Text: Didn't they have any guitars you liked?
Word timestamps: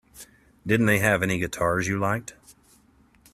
Didn't 0.65 0.87
they 0.87 0.97
have 0.97 1.21
any 1.21 1.37
guitars 1.37 1.87
you 1.87 1.99
liked? 1.99 2.33